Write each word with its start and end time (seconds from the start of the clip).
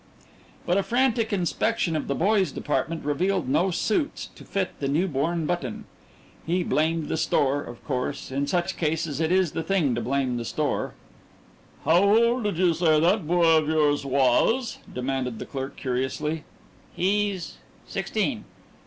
But 0.65 0.79
a 0.79 0.81
frantic 0.81 1.31
inspection 1.31 1.95
of 1.95 2.07
the 2.07 2.15
boys' 2.15 2.51
department 2.51 3.05
revealed 3.05 3.47
no 3.47 3.69
suits 3.69 4.29
to 4.33 4.43
fit 4.43 4.71
the 4.79 4.87
new 4.87 5.07
born 5.07 5.45
Button. 5.45 5.85
He 6.43 6.63
blamed 6.63 7.07
the 7.07 7.17
store, 7.17 7.61
of 7.61 7.85
course 7.85 8.31
in 8.31 8.47
such 8.47 8.77
cases 8.77 9.21
it 9.21 9.31
is 9.31 9.51
the 9.51 9.61
thing 9.61 9.93
to 9.93 10.01
blame 10.01 10.37
the 10.37 10.43
store. 10.43 10.95
"How 11.85 12.01
old 12.17 12.45
did 12.45 12.57
you 12.57 12.73
say 12.73 12.99
that 12.99 13.27
boy 13.27 13.45
of 13.45 13.67
yours 13.69 14.03
was?" 14.03 14.79
demanded 14.91 15.37
the 15.37 15.45
clerk 15.45 15.75
curiously. 15.75 16.45
"He's 16.95 17.57
sixteen." 17.85 18.45